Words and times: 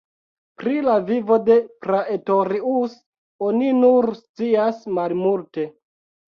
Pri 0.59 0.71
la 0.85 0.93
vivo 1.09 1.35
de 1.49 1.57
Praetorius 1.85 2.95
oni 3.49 3.69
nur 3.85 4.09
scias 4.23 4.81
malmulte. 5.01 5.69